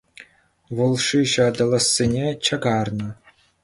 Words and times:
Вӑл 0.79 0.93
шыҫӑ 1.09 1.41
аталанассине 1.51 2.27
чакарнӑ. 2.47 3.09